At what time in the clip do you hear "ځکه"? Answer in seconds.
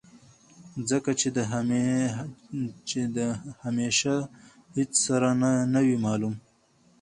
0.89-1.11